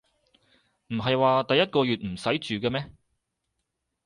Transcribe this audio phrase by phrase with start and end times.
[0.87, 2.91] 唔係話第一個月唔使住嘅咩